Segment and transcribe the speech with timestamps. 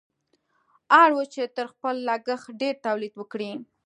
[1.01, 3.51] اړ وو چې تر خپل لګښت ډېر تولید وکړي.